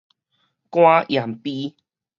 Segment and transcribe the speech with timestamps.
[0.71, 1.75] 肝炎 B